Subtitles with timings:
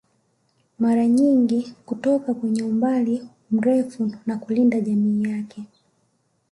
[0.79, 5.63] Mara nyingi kutoka kwenye umbali mrefu na kulinda jamii yake